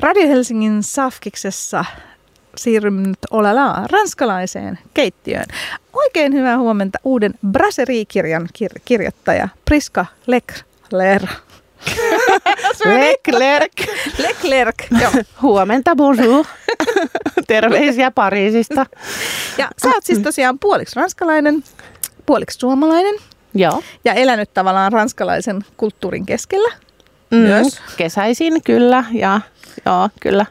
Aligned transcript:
Radio 0.00 0.28
Helsingin 0.28 0.82
Safkiksessa 0.82 1.84
siirrymme 2.56 3.08
nyt 3.08 3.18
olelaa 3.30 3.86
ranskalaiseen 3.90 4.78
keittiöön. 4.94 5.44
Oikein 5.92 6.32
hyvää 6.32 6.58
huomenta 6.58 6.98
uuden 7.04 7.34
Brasserie-kirjan 7.50 8.48
kir- 8.58 8.80
kirjoittaja 8.84 9.48
Priska 9.64 10.06
Leclerc. 10.26 11.28
Leclerc. 12.84 13.72
Leclerc, 14.18 14.74
joo. 15.00 15.10
Huomenta, 15.42 15.96
bonjour. 15.96 16.46
Terveisiä 17.48 18.10
Pariisista. 18.10 18.86
Ja 19.58 19.68
sä 19.82 19.88
oot 19.88 20.04
siis 20.04 20.18
tosiaan 20.18 20.58
puoliksi 20.58 20.96
ranskalainen, 20.96 21.64
puoliksi 22.26 22.58
suomalainen 22.58 23.14
Joo. 23.54 23.82
ja 24.04 24.14
elänyt 24.14 24.54
tavallaan 24.54 24.92
ranskalaisen 24.92 25.64
kulttuurin 25.76 26.26
keskellä 26.26 26.72
Mm, 27.30 27.38
myös. 27.38 27.80
Kesäisin 27.96 28.62
kyllä 28.62 29.04
ja 29.12 29.40
joo, 29.86 30.08
kyllä. 30.20 30.46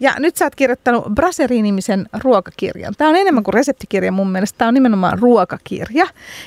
Ja 0.00 0.14
nyt 0.18 0.36
sä 0.36 0.44
oot 0.44 0.54
kirjoittanut 0.54 1.04
Brasserie-nimisen 1.14 2.06
ruokakirjan. 2.12 2.94
Tämä 2.98 3.10
on 3.10 3.16
enemmän 3.16 3.42
kuin 3.44 3.54
reseptikirja 3.54 4.12
mun 4.12 4.30
mielestä. 4.30 4.58
Tämä 4.58 4.68
on 4.68 4.74
nimenomaan 4.74 5.18
ruokakirja. 5.18 6.06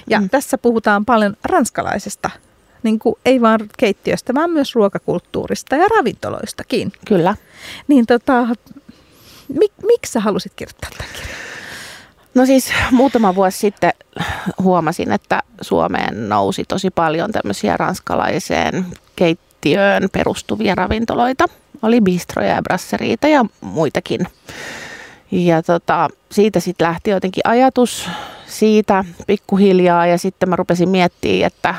Ja 0.09 0.21
mm. 0.21 0.29
tässä 0.29 0.57
puhutaan 0.57 1.05
paljon 1.05 1.37
ranskalaisesta, 1.43 2.29
niin 2.83 2.99
kuin 2.99 3.15
ei 3.25 3.41
vaan 3.41 3.59
keittiöstä, 3.77 4.33
vaan 4.33 4.49
myös 4.49 4.75
ruokakulttuurista 4.75 5.75
ja 5.75 5.87
ravintoloistakin. 5.97 6.91
Kyllä. 7.07 7.35
Niin 7.87 8.05
tota, 8.05 8.47
mik, 9.47 9.71
miksi 9.85 10.11
sä 10.11 10.19
halusit 10.19 10.53
kirjoittaa 10.55 10.89
tämän 10.97 11.13
kirjan? 11.13 11.37
No 12.33 12.45
siis 12.45 12.73
muutama 12.91 13.35
vuosi 13.35 13.57
sitten 13.57 13.93
huomasin, 14.63 15.11
että 15.11 15.43
Suomeen 15.61 16.29
nousi 16.29 16.63
tosi 16.67 16.89
paljon 16.89 17.31
tämmöisiä 17.31 17.77
ranskalaiseen 17.77 18.85
keittiöön 19.15 20.09
perustuvia 20.11 20.75
ravintoloita. 20.75 21.45
Oli 21.81 22.01
bistroja 22.01 22.49
ja 22.49 22.61
brasseriita 22.61 23.27
ja 23.27 23.45
muitakin. 23.61 24.27
Ja 25.31 25.63
tota, 25.63 26.09
siitä 26.31 26.59
sitten 26.59 26.87
lähti 26.87 27.09
jotenkin 27.09 27.41
ajatus 27.43 28.09
siitä 28.47 29.03
pikkuhiljaa 29.27 30.07
ja 30.07 30.17
sitten 30.17 30.49
mä 30.49 30.55
rupesin 30.55 30.89
miettimään, 30.89 31.47
että 31.47 31.75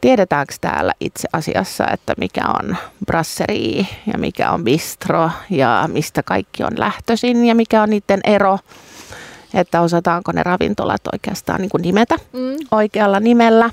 tiedetäänkö 0.00 0.54
täällä 0.60 0.92
itse 1.00 1.28
asiassa, 1.32 1.86
että 1.92 2.14
mikä 2.18 2.42
on 2.62 2.76
brasserie 3.06 3.86
ja 4.12 4.18
mikä 4.18 4.50
on 4.50 4.64
bistro 4.64 5.30
ja 5.50 5.88
mistä 5.92 6.22
kaikki 6.22 6.64
on 6.64 6.72
lähtöisin 6.76 7.46
ja 7.46 7.54
mikä 7.54 7.82
on 7.82 7.90
niiden 7.90 8.20
ero 8.24 8.58
että 9.54 9.80
osataanko 9.80 10.32
ne 10.32 10.42
ravintolat 10.42 11.00
oikeastaan 11.12 11.60
niin 11.60 11.70
kuin 11.70 11.82
nimetä 11.82 12.16
mm. 12.32 12.56
oikealla 12.70 13.20
nimellä. 13.20 13.70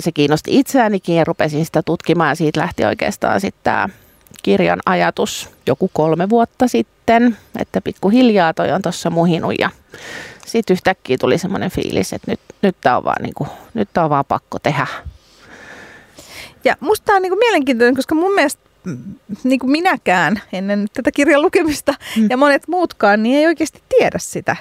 Se 0.00 0.12
kiinnosti 0.12 0.58
itseäänikin 0.58 1.16
ja 1.16 1.24
rupesin 1.24 1.66
sitä 1.66 1.82
tutkimaan 1.82 2.28
ja 2.28 2.34
siitä 2.34 2.60
lähti 2.60 2.84
oikeastaan 2.84 3.40
sitten 3.40 3.64
tämä 3.64 3.88
kirjan 4.42 4.80
ajatus 4.86 5.50
joku 5.66 5.90
kolme 5.92 6.28
vuotta 6.28 6.68
sitten, 6.68 7.36
että 7.58 7.80
pikkuhiljaa 7.80 8.54
toi 8.54 8.72
on 8.72 8.82
tuossa 8.82 9.10
muhinut 9.10 9.54
ja 9.58 9.70
sitten 10.46 10.74
yhtäkkiä 10.74 11.16
tuli 11.20 11.38
semmoinen 11.38 11.70
fiilis, 11.70 12.12
että 12.12 12.30
nyt, 12.30 12.40
nyt 12.62 12.76
tämä 12.80 12.96
on, 12.96 13.04
vaan, 13.04 13.22
niin 13.22 13.34
kuin, 13.34 13.48
nyt 13.74 13.96
on 13.96 14.10
vaan 14.10 14.24
pakko 14.24 14.58
tehdä. 14.58 14.86
Ja 16.64 16.76
musta 16.80 17.04
tämä 17.04 17.16
on 17.16 17.22
niin 17.22 17.30
kuin 17.30 17.38
mielenkiintoinen, 17.38 17.96
koska 17.96 18.14
mun 18.14 18.34
mielestä 18.34 18.68
niin 19.44 19.60
kuin 19.60 19.70
minäkään 19.70 20.42
ennen 20.52 20.86
tätä 20.94 21.12
kirjan 21.12 21.42
lukemista 21.42 21.94
mm. 22.16 22.26
ja 22.30 22.36
monet 22.36 22.68
muutkaan, 22.68 23.22
niin 23.22 23.36
ei 23.38 23.46
oikeasti 23.46 23.82
tiedä 23.88 24.18
sitä, 24.18 24.56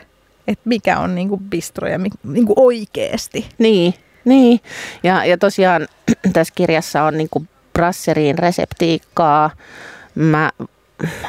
että 0.48 0.70
mikä 0.70 1.00
on 1.00 1.16
niin 1.16 1.30
kuin 1.30 1.42
bistro 1.42 1.88
ja 1.88 1.98
niin 2.23 2.45
kuin 2.45 2.60
oikeasti. 2.60 3.50
Niin, 3.58 3.94
niin. 4.26 4.60
Ja, 5.04 5.26
ja 5.26 5.38
tosiaan 5.38 5.88
tässä 6.34 6.54
kirjassa 6.56 7.04
on 7.04 7.18
niin 7.18 7.30
kuin 7.32 7.50
brasseriin 7.78 8.38
reseptiikkaa. 8.38 9.50
Mä 10.16 10.52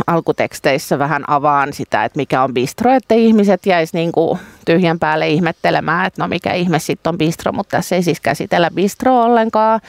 alkuteksteissä 0.06 0.98
vähän 0.98 1.24
avaan 1.27 1.72
sitä, 1.72 2.04
että 2.04 2.16
mikä 2.16 2.42
on 2.42 2.54
bistro, 2.54 2.92
että 2.92 3.14
ihmiset 3.14 3.66
jäisi 3.66 3.96
niin 3.96 4.12
kuin 4.12 4.38
tyhjän 4.64 4.98
päälle 4.98 5.28
ihmettelemään, 5.28 6.06
että 6.06 6.22
no 6.22 6.28
mikä 6.28 6.52
ihme 6.52 6.78
sitten 6.78 7.10
on 7.10 7.19
bistro, 7.19 7.53
mutta 7.53 7.76
tässä 7.76 7.97
ei 7.97 8.03
siis 8.03 8.20
käsitellä 8.20 8.70
bistro 8.70 9.22
ollenkaan. 9.22 9.81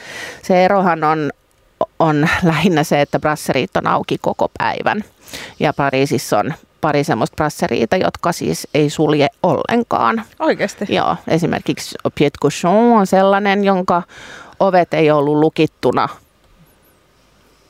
Se 0.42 0.64
erohan 0.64 1.04
on, 1.04 1.30
on 1.98 2.28
lähinnä 2.42 2.84
se, 2.84 3.00
että 3.00 3.18
brasserit 3.18 3.76
on 3.76 3.86
auki 3.86 4.18
koko 4.20 4.50
päivän. 4.58 5.04
Ja 5.60 5.72
Pariisissa 5.72 6.38
on 6.38 6.54
pari 6.80 7.04
semmoista 7.04 7.36
brasseriita, 7.36 7.96
jotka 7.96 8.32
siis 8.32 8.68
ei 8.74 8.90
sulje 8.90 9.28
ollenkaan. 9.42 10.22
Oikeasti? 10.38 10.86
Joo, 10.88 11.16
esimerkiksi 11.28 11.98
Piet 12.14 12.34
Cochon 12.42 12.72
on 12.72 13.06
sellainen, 13.06 13.64
jonka 13.64 14.02
ovet 14.60 14.94
ei 14.94 15.10
ollut 15.10 15.36
lukittuna 15.36 16.08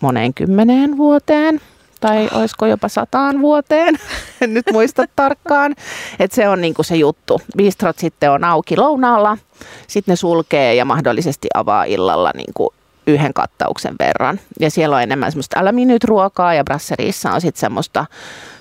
moneen 0.00 0.34
kymmeneen 0.34 0.96
vuoteen 0.96 1.60
tai 2.00 2.28
olisiko 2.32 2.66
jopa 2.66 2.88
sataan 2.88 3.40
vuoteen, 3.40 3.98
en 4.40 4.54
nyt 4.54 4.64
muista 4.72 5.04
tarkkaan. 5.16 5.74
Että 6.18 6.34
se 6.34 6.48
on 6.48 6.60
niinku 6.60 6.82
se 6.82 6.96
juttu. 6.96 7.40
Bistrot 7.56 7.98
sitten 7.98 8.30
on 8.30 8.44
auki 8.44 8.76
lounaalla, 8.76 9.38
sitten 9.86 10.12
ne 10.12 10.16
sulkee 10.16 10.74
ja 10.74 10.84
mahdollisesti 10.84 11.48
avaa 11.54 11.84
illalla 11.84 12.30
niinku 12.34 12.74
yhden 13.06 13.34
kattauksen 13.34 13.94
verran. 13.98 14.40
Ja 14.60 14.70
siellä 14.70 14.96
on 14.96 15.02
enemmän 15.02 15.32
semmoista 15.32 15.60
äläminyt 15.60 16.04
ruokaa 16.04 16.54
ja 16.54 16.64
brasseriissa 16.64 17.32
on 17.32 17.40
sitten 17.40 17.60
semmoista 17.60 18.06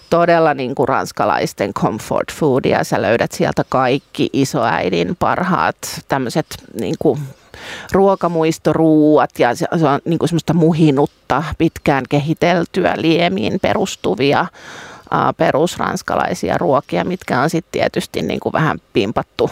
todella 0.09 0.53
niin 0.53 0.75
kuin 0.75 0.89
ranskalaisten 0.89 1.73
comfort 1.73 2.33
foodia. 2.33 2.83
Sä 2.83 3.01
löydät 3.01 3.31
sieltä 3.31 3.63
kaikki 3.69 4.29
isoäidin 4.33 5.15
parhaat 5.19 5.77
tämmöiset 6.07 6.45
niin 6.79 6.95
ruokamuistoruuat 7.91 9.39
ja 9.39 9.55
se 9.55 9.65
on 9.71 9.99
niin 10.05 10.19
kuin 10.19 10.29
semmoista 10.29 10.53
muhinutta, 10.53 11.43
pitkään 11.57 12.03
kehiteltyä 12.09 12.93
liemiin 12.97 13.59
perustuvia 13.61 14.45
perusranskalaisia 15.37 16.57
ruokia, 16.57 17.03
mitkä 17.03 17.41
on 17.41 17.49
sitten 17.49 17.71
tietysti 17.71 18.21
niin 18.21 18.39
kuin 18.39 18.53
vähän 18.53 18.77
pimpattu 18.93 19.51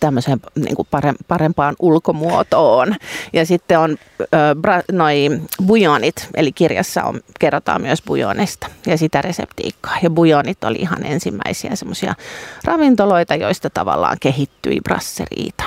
tämmöiseen 0.00 0.40
niin 0.54 0.76
kuin 0.76 0.88
parempaan 1.28 1.76
ulkomuotoon. 1.78 2.96
Ja 3.32 3.46
sitten 3.46 3.78
on 3.78 3.96
noi 4.92 5.40
bujonit, 5.66 6.28
eli 6.34 6.52
kirjassa 6.52 7.04
on, 7.04 7.20
kerrotaan 7.40 7.82
myös 7.82 8.02
bujonista 8.02 8.66
ja 8.86 8.98
sitä 8.98 9.22
reseptiikkaa. 9.22 9.96
Ja 10.02 10.10
bujonit 10.10 10.64
oli 10.64 10.78
ihan 10.78 11.06
ensimmäisiä 11.06 11.76
semmoisia 11.76 12.14
ravintoloita, 12.64 13.34
joista 13.34 13.70
tavallaan 13.70 14.16
kehittyi 14.20 14.80
brasseriita. 14.80 15.64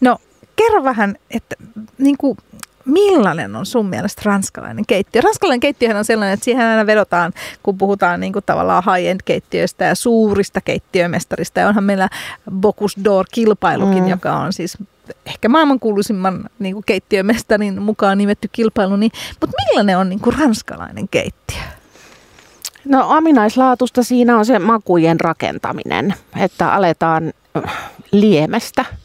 No 0.00 0.18
kerro 0.56 0.84
vähän, 0.84 1.16
että 1.30 1.56
niin 1.98 2.16
kuin, 2.16 2.38
millainen 2.86 3.56
on 3.56 3.66
sun 3.66 3.86
mielestä 3.86 4.22
ranskalainen 4.24 4.84
keittiö? 4.86 5.20
Ranskalainen 5.20 5.60
keittiöhän 5.60 5.96
on 5.96 6.04
sellainen, 6.04 6.34
että 6.34 6.44
siihen 6.44 6.66
aina 6.66 6.86
vedotaan, 6.86 7.32
kun 7.62 7.78
puhutaan 7.78 8.20
niin 8.20 8.32
kuin 8.32 8.44
tavallaan 8.46 8.82
high-end 8.84 9.20
keittiöistä 9.24 9.84
ja 9.84 9.94
suurista 9.94 10.60
keittiömestarista. 10.60 11.60
Ja 11.60 11.68
onhan 11.68 11.84
meillä 11.84 12.08
Bocuse 12.60 13.00
d'Or-kilpailukin, 13.00 14.02
mm. 14.02 14.08
joka 14.08 14.36
on 14.36 14.52
siis 14.52 14.78
ehkä 15.26 15.48
maailmankuuluisimman 15.48 16.44
niin 16.58 16.74
kuin 16.74 16.84
keittiömestarin 16.86 17.82
mukaan 17.82 18.18
nimetty 18.18 18.48
kilpailu. 18.52 18.96
Niin, 18.96 19.12
mutta 19.40 19.56
millainen 19.66 19.98
on 19.98 20.08
niin 20.08 20.20
kuin 20.20 20.38
ranskalainen 20.38 21.08
keittiö? 21.08 21.62
No 22.84 23.08
ominaislaatusta 23.08 24.02
siinä 24.02 24.38
on 24.38 24.46
se 24.46 24.58
makujen 24.58 25.20
rakentaminen, 25.20 26.14
että 26.36 26.72
aletaan 26.72 27.32
liemestä– 28.12 28.84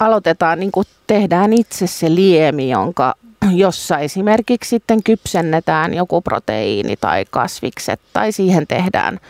aloitetaan, 0.00 0.60
niin 0.60 0.72
kuin 0.72 0.86
tehdään 1.06 1.52
itse 1.52 1.86
se 1.86 2.14
liemi, 2.14 2.70
jonka 2.70 3.14
jossa 3.50 3.98
esimerkiksi 3.98 4.68
sitten 4.68 5.02
kypsennetään 5.02 5.94
joku 5.94 6.20
proteiini 6.20 6.96
tai 6.96 7.24
kasvikset 7.30 8.00
tai 8.12 8.32
siihen 8.32 8.66
tehdään 8.66 9.20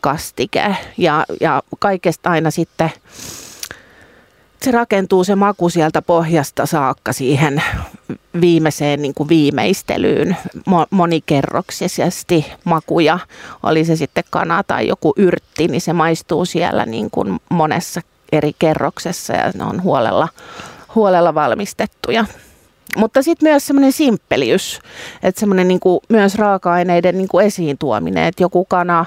kastike 0.00 0.76
ja, 0.98 1.26
ja 1.40 1.62
kaikesta 1.78 2.30
aina 2.30 2.50
sitten 2.50 2.90
se 4.62 4.70
rakentuu 4.70 5.24
se 5.24 5.34
maku 5.34 5.68
sieltä 5.68 6.02
pohjasta 6.02 6.66
saakka 6.66 7.12
siihen 7.12 7.62
viimeiseen 8.40 9.02
niin 9.02 9.14
kuin 9.14 9.28
viimeistelyyn 9.28 10.36
monikerroksisesti 10.90 12.52
makuja. 12.64 13.18
Oli 13.62 13.84
se 13.84 13.96
sitten 13.96 14.24
kana 14.30 14.62
tai 14.62 14.88
joku 14.88 15.12
yrtti, 15.16 15.68
niin 15.68 15.80
se 15.80 15.92
maistuu 15.92 16.44
siellä 16.44 16.86
niin 16.86 17.10
kuin 17.10 17.40
monessa 17.50 18.00
eri 18.32 18.52
kerroksessa 18.58 19.32
ja 19.32 19.50
ne 19.54 19.64
on 19.64 19.82
huolella, 19.82 20.28
huolella 20.94 21.34
valmistettuja. 21.34 22.24
Mutta 22.96 23.22
sitten 23.22 23.48
myös 23.48 23.66
semmoinen 23.66 23.92
simppeliys, 23.92 24.80
että 25.22 25.40
semmoinen 25.40 25.68
niinku, 25.68 26.02
myös 26.08 26.34
raaka-aineiden 26.34 27.18
niinku 27.18 27.38
esiin 27.38 27.78
tuominen, 27.78 28.24
että 28.24 28.42
joku 28.42 28.64
kana 28.64 29.06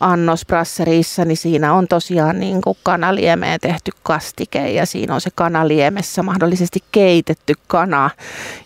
annos 0.00 0.46
brasserissa, 0.46 1.24
niin 1.24 1.36
siinä 1.36 1.74
on 1.74 1.88
tosiaan 1.88 2.40
niin 2.40 2.60
kuin 2.60 2.78
kanaliemeen 2.82 3.60
tehty 3.60 3.90
kastike 4.02 4.70
ja 4.70 4.86
siinä 4.86 5.14
on 5.14 5.20
se 5.20 5.30
kanaliemessä 5.34 6.22
mahdollisesti 6.22 6.78
keitetty 6.92 7.54
kana 7.66 8.10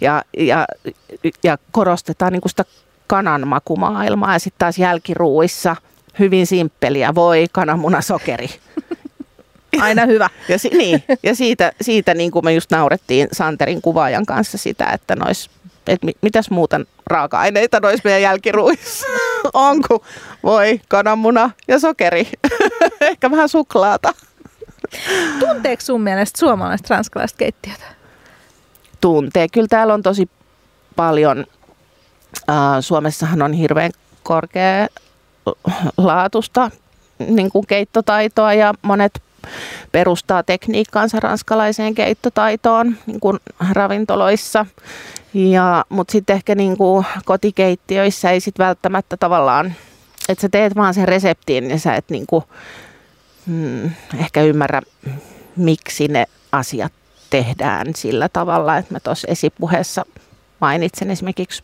ja, 0.01 0.23
ja, 0.39 0.67
ja 1.45 1.59
korostetaan 1.73 2.33
niin 2.33 2.41
kuin 2.41 2.51
sitä 2.51 2.65
kanan 3.07 3.49
makumaailmaa 3.49 4.33
ja 4.33 4.39
sitten 4.39 4.59
taas 4.59 4.79
jälkiruuissa 4.79 5.77
hyvin 6.19 6.47
simppeliä 6.47 7.15
voi, 7.15 7.47
kananmuna, 7.53 8.01
sokeri. 8.01 8.49
Aina 9.81 10.07
hyvä. 10.07 10.31
Ja, 10.49 10.59
si- 10.59 10.69
niin, 10.69 11.03
ja 11.23 11.35
siitä, 11.35 11.73
siitä 11.81 12.15
niin 12.15 12.31
kuin 12.31 12.45
me 12.45 12.53
just 12.53 12.71
naurettiin 12.71 13.29
Santerin 13.33 13.83
kuvaajan 13.83 14.27
kanssa 14.27 14.59
sitä, 14.59 14.87
että 14.87 15.17
nois 15.17 15.51
että 15.87 16.07
mitäs 16.21 16.51
muuta 16.51 16.81
raaka-aineita 17.07 17.81
noissa 17.81 18.01
meidän 18.05 18.23
jälkiruissa 18.23 19.07
onko? 19.55 20.05
Voi, 20.43 20.81
kananmuna 20.89 21.51
ja 21.69 21.79
sokeri. 21.79 22.29
Ehkä 23.01 23.31
vähän 23.31 23.49
suklaata. 23.49 24.15
Tunteeko 25.39 25.81
sun 25.83 26.01
mielestä 26.03 26.39
suomalaiset 26.39 26.91
ranskalaiset 26.91 27.37
keittiötä? 27.39 27.85
Tuntee. 29.01 29.49
Kyllä 29.49 29.69
täällä 29.69 29.95
on 29.95 30.03
tosi 30.03 30.29
paljon. 30.97 31.47
Suomessahan 32.81 33.43
on 33.43 33.53
hirveän 33.53 33.91
korkea 34.23 34.87
laatusta 35.97 36.71
niin 37.19 37.51
kuin 37.51 37.67
keittotaitoa 37.67 38.55
ja 38.55 38.75
monet 38.83 39.23
perustaa 39.93 40.43
tekniikkaansa 40.43 41.21
ranskalaiseen 41.21 41.95
keittotaitoon 41.95 42.97
niin 43.07 43.21
kuin 43.21 43.39
ravintoloissa. 43.73 44.67
Ja, 45.35 45.85
mutta 45.89 46.13
sitten 46.13 46.37
ehkä 46.37 46.55
niin 46.55 46.77
kuin 46.77 47.07
kotikeittiöissä 47.25 48.31
ei 48.31 48.41
sit 48.41 48.59
välttämättä 48.59 49.17
tavallaan, 49.17 49.75
että 50.29 50.43
sä 50.43 50.49
teet 50.49 50.77
vaan 50.77 50.95
sen 50.95 51.09
reseptiin 51.09 51.71
ja 51.71 51.79
sä 51.79 51.95
et 51.95 52.05
niin 52.11 52.27
kuin, 52.27 52.45
hmm, 53.47 53.91
ehkä 54.19 54.43
ymmärrä, 54.43 54.83
miksi 55.57 56.09
ne 56.09 56.27
asiat 56.53 56.93
tehdään 57.31 57.87
sillä 57.97 58.29
tavalla, 58.29 58.77
että 58.77 58.95
mä 58.95 59.01
tuossa 59.01 59.29
esipuheessa 59.29 60.05
mainitsen 60.61 61.11
esimerkiksi 61.11 61.63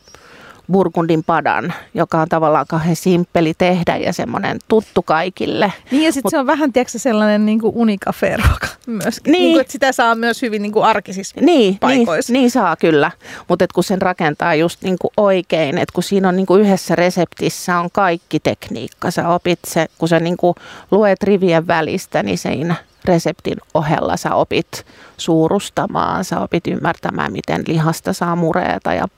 burgundin 0.71 1.25
padan, 1.25 1.75
joka 1.95 2.21
on 2.21 2.29
tavallaan 2.29 2.67
kauhean 2.69 2.97
simppeli 2.97 3.53
tehdä 3.59 3.97
ja 3.97 4.13
semmoinen 4.13 4.59
tuttu 4.69 5.03
kaikille. 5.03 5.73
Niin 5.91 6.05
ja 6.05 6.13
sitten 6.13 6.31
se 6.31 6.39
on 6.39 6.47
vähän 6.47 6.73
tiedätkö, 6.73 6.99
sellainen 6.99 7.47
niin 7.47 7.61
kuin 7.61 7.73
unikaferuoka 7.77 8.67
myöskin. 8.87 9.33
Niin. 9.33 9.43
niin 9.43 9.53
kuin, 9.53 9.61
että 9.61 9.73
sitä 9.73 9.93
saa 9.93 10.15
myös 10.15 10.43
hyvin 10.43 10.63
niin 10.63 10.73
kuin 10.73 10.85
arkisissa 10.85 11.41
niin, 11.41 11.47
niin 11.47 11.79
paikoissa. 11.79 12.33
Niin, 12.33 12.41
niin 12.41 12.51
saa 12.51 12.77
kyllä, 12.77 13.11
mutta 13.49 13.67
kun 13.75 13.85
sen 13.85 14.03
rakentaa 14.03 14.55
just 14.55 14.83
niin 14.83 14.97
kuin 15.01 15.11
oikein, 15.17 15.79
että 15.79 15.93
kun 15.93 16.03
siinä 16.03 16.29
on 16.29 16.37
niin 16.37 16.47
kuin 16.47 16.61
yhdessä 16.61 16.97
reseptissä 16.97 17.79
on 17.79 17.89
kaikki 17.93 18.41
tekniikka, 18.41 19.11
sä 19.11 19.29
opit 19.29 19.59
se, 19.67 19.87
kun 19.99 20.09
sä 20.09 20.21
niin 20.21 20.37
kuin 20.37 20.55
luet 20.91 21.23
rivien 21.23 21.67
välistä, 21.67 22.23
niin 22.23 22.39
siinä 22.39 22.75
reseptin 23.05 23.59
ohella 23.75 24.17
sä 24.17 24.35
opit 24.35 24.87
suurustamaan, 25.17 26.25
sä 26.25 26.41
opit 26.41 26.67
ymmärtämään, 26.67 27.33
miten 27.33 27.65
lihasta 27.67 28.13
saa 28.13 28.37
mureeta 28.37 28.95
ja 28.95 29.09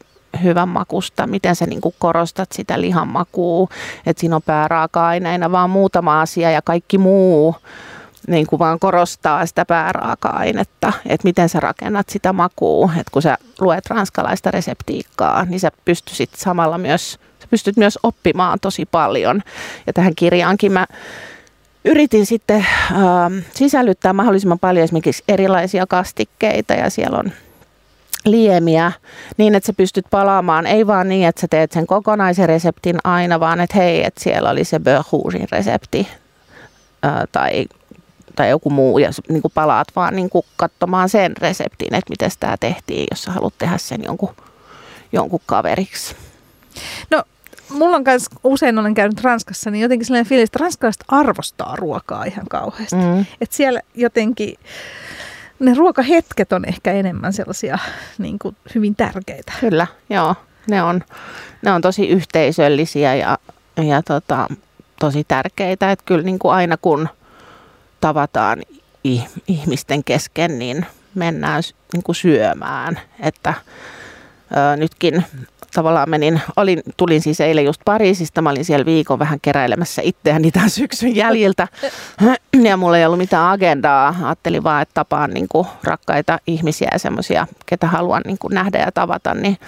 hyvän 0.42 0.68
makusta, 0.68 1.26
miten 1.26 1.56
sä 1.56 1.66
niin 1.66 1.80
kuin 1.80 1.94
korostat 1.98 2.52
sitä 2.52 2.80
lihan 2.80 3.08
makua, 3.08 3.68
että 4.06 4.20
siinä 4.20 4.36
on 4.36 4.42
pääraaka-aineina 4.42 5.52
vaan 5.52 5.70
muutama 5.70 6.20
asia 6.20 6.50
ja 6.50 6.62
kaikki 6.62 6.98
muu 6.98 7.56
niin 8.26 8.46
kuin 8.46 8.58
vaan 8.58 8.78
korostaa 8.78 9.46
sitä 9.46 9.64
pääraaka-ainetta, 9.64 10.92
että 11.06 11.24
miten 11.24 11.48
sä 11.48 11.60
rakennat 11.60 12.08
sitä 12.08 12.32
makua, 12.32 12.90
että 12.92 13.10
kun 13.12 13.22
sä 13.22 13.38
luet 13.60 13.86
ranskalaista 13.86 14.50
reseptiikkaa, 14.50 15.44
niin 15.44 15.60
sä 15.60 15.70
pystyt 15.84 16.30
samalla 16.36 16.78
myös, 16.78 17.12
sä 17.12 17.46
pystyt 17.50 17.76
myös 17.76 17.98
oppimaan 18.02 18.58
tosi 18.60 18.86
paljon. 18.86 19.42
Ja 19.86 19.92
tähän 19.92 20.14
kirjaankin 20.14 20.72
mä 20.72 20.86
yritin 21.84 22.26
sitten 22.26 22.66
äh, 22.90 23.44
sisällyttää 23.54 24.12
mahdollisimman 24.12 24.58
paljon 24.58 24.84
esimerkiksi 24.84 25.24
erilaisia 25.28 25.86
kastikkeita 25.86 26.74
ja 26.74 26.90
siellä 26.90 27.18
on 27.18 27.32
liemiä 28.24 28.92
niin, 29.36 29.54
että 29.54 29.66
sä 29.66 29.72
pystyt 29.72 30.06
palaamaan, 30.10 30.66
ei 30.66 30.86
vaan 30.86 31.08
niin, 31.08 31.28
että 31.28 31.40
sä 31.40 31.48
teet 31.48 31.72
sen 31.72 31.86
kokonaisen 31.86 32.48
reseptin 32.48 32.98
aina, 33.04 33.40
vaan 33.40 33.60
että 33.60 33.76
hei, 33.76 34.06
että 34.06 34.22
siellä 34.22 34.50
oli 34.50 34.64
se 34.64 34.78
beurre 34.78 35.46
resepti 35.52 36.08
ää, 37.02 37.24
tai, 37.32 37.66
tai 38.36 38.50
joku 38.50 38.70
muu 38.70 38.98
ja 38.98 39.10
niin 39.28 39.42
kuin 39.42 39.52
palaat 39.54 39.88
vaan 39.96 40.16
niin 40.16 40.30
kuin 40.30 40.44
katsomaan 40.56 41.08
sen 41.08 41.32
reseptin, 41.36 41.94
että 41.94 42.10
miten 42.10 42.30
tämä 42.40 42.56
tehtiin, 42.60 43.06
jos 43.10 43.22
sä 43.22 43.32
haluat 43.32 43.54
tehdä 43.58 43.78
sen 43.78 44.04
jonkun, 44.04 44.34
jonkun 45.12 45.40
kaveriksi. 45.46 46.16
No 47.10 47.22
mulla 47.68 47.96
on 47.96 48.02
myös 48.06 48.26
usein 48.44 48.78
olen 48.78 48.94
käynyt 48.94 49.20
Ranskassa, 49.20 49.70
niin 49.70 49.82
jotenkin 49.82 50.06
sellainen 50.06 50.28
fiilis, 50.28 50.48
että 50.48 50.58
ranskalaiset 50.58 51.04
arvostaa 51.08 51.76
ruokaa 51.76 52.24
ihan 52.24 52.46
kauheasti. 52.50 52.96
Mm. 52.96 53.20
Että 53.40 53.56
siellä 53.56 53.80
jotenkin 53.94 54.54
ne 55.62 55.74
ruokahetket 55.74 56.52
on 56.52 56.64
ehkä 56.64 56.92
enemmän 56.92 57.32
sellaisia 57.32 57.78
niin 58.18 58.38
kuin 58.38 58.56
hyvin 58.74 58.96
tärkeitä. 58.96 59.52
Kyllä, 59.60 59.86
joo. 60.10 60.34
Ne 60.66 60.82
on, 60.82 61.02
ne 61.62 61.72
on 61.72 61.82
tosi 61.82 62.08
yhteisöllisiä 62.08 63.14
ja, 63.14 63.38
ja 63.76 64.02
tota, 64.02 64.48
tosi 64.98 65.24
tärkeitä. 65.24 65.92
Että 65.92 66.04
kyllä 66.04 66.22
niin 66.22 66.38
kuin 66.38 66.54
aina 66.54 66.76
kun 66.76 67.08
tavataan 68.00 68.62
ihmisten 69.48 70.04
kesken, 70.04 70.58
niin 70.58 70.86
mennään 71.14 71.62
niin 71.92 72.02
kuin 72.02 72.16
syömään. 72.16 73.00
Että 73.20 73.54
nytkin 74.76 75.24
tavallaan 75.74 76.10
menin, 76.10 76.40
olin, 76.56 76.82
tulin 76.96 77.22
siis 77.22 77.40
eilen 77.40 77.64
just 77.64 77.80
Pariisista, 77.84 78.42
mä 78.42 78.50
olin 78.50 78.64
siellä 78.64 78.86
viikon 78.86 79.18
vähän 79.18 79.40
keräilemässä 79.40 80.02
itseäni 80.04 80.50
tämän 80.50 80.70
syksyn 80.70 81.16
jäljiltä. 81.16 81.68
Ja 82.62 82.76
mulla 82.76 82.98
ei 82.98 83.06
ollut 83.06 83.18
mitään 83.18 83.50
agendaa, 83.50 84.14
ajattelin 84.22 84.64
vaan, 84.64 84.82
että 84.82 84.94
tapaan 84.94 85.30
niin 85.30 85.46
kuin 85.48 85.66
rakkaita 85.84 86.38
ihmisiä 86.46 86.88
ja 86.92 86.98
semmoisia, 86.98 87.46
ketä 87.66 87.86
haluan 87.86 88.22
niin 88.26 88.38
kuin 88.38 88.54
nähdä 88.54 88.78
ja 88.78 88.92
tavata, 88.92 89.34
niin, 89.34 89.58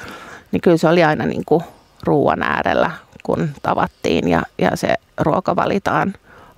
niin 0.53 0.61
kyllä 0.61 0.77
se 0.77 0.89
oli 0.89 1.05
aina 1.05 1.27
niin 1.27 1.43
kuin 1.47 1.65
ruoan 2.03 2.43
äärellä, 2.43 2.91
kun 3.23 3.49
tavattiin 3.63 4.29
ja, 4.29 4.43
ja 4.59 4.77
se 4.77 4.95
ruoka 5.21 5.57
valitaan 5.57 6.15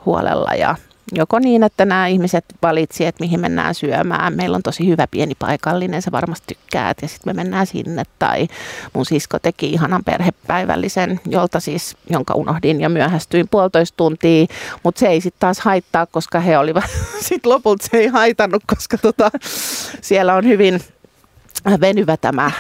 huolella 0.07 0.51
ja 0.59 0.75
Joko 1.13 1.39
niin, 1.39 1.63
että 1.63 1.85
nämä 1.85 2.07
ihmiset 2.07 2.45
valitsi, 2.63 3.07
että 3.07 3.25
mihin 3.25 3.41
mennään 3.41 3.75
syömään. 3.75 4.37
Meillä 4.37 4.57
on 4.57 4.63
tosi 4.63 4.87
hyvä 4.87 5.07
pieni 5.07 5.35
paikallinen, 5.35 6.03
se 6.03 6.13
varmasti 6.13 6.47
tykkäät 6.47 7.03
ja 7.03 7.09
sitten 7.09 7.37
me 7.37 7.43
mennään 7.43 7.67
sinne. 7.67 8.03
Tai 8.19 8.49
mun 8.93 9.07
sisko 9.07 9.39
teki 9.39 9.71
ihanan 9.71 10.05
perhepäivällisen, 10.05 11.21
jolta 11.27 11.61
siis, 11.61 11.97
jonka 12.11 12.35
unohdin 12.35 12.81
ja 12.81 12.89
myöhästyin 12.89 13.49
puolitoista 13.49 13.97
tuntia. 13.97 14.47
Mutta 14.83 14.99
se 14.99 15.07
ei 15.07 15.21
sitten 15.21 15.41
taas 15.41 15.61
haittaa, 15.61 16.07
koska 16.07 16.41
he 16.41 16.59
olivat, 16.59 16.85
sitten 17.29 17.53
lopulta 17.53 17.87
se 17.91 17.97
ei 17.97 18.07
haitannut, 18.07 18.63
koska 18.67 18.99
tota, 18.99 19.31
siellä 20.01 20.35
on 20.35 20.45
hyvin 20.45 20.81
venyvä 21.81 22.17
tämä 22.17 22.51